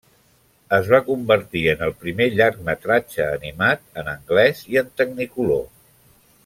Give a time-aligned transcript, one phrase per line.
[0.77, 5.67] Es va convertir en el primer llargmetratge animat en anglès i en tecnicolor.